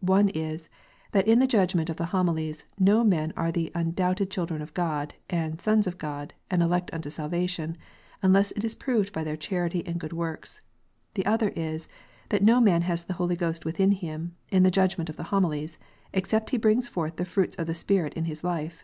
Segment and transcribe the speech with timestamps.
[0.00, 0.68] One is,
[1.12, 5.14] that in the judgment of the Homilies, no men are the "undoubted children of God"
[5.30, 7.76] and "sons of God," and elect unto salvation,
[8.20, 10.60] unless it is proved by their charity and good works.
[11.14, 11.88] The other is,
[12.30, 15.78] that no man has the Holy Ghost within him, in the judgment of the Homilies,
[16.12, 18.82] except he brings forth the fruits of the Spirit in his life.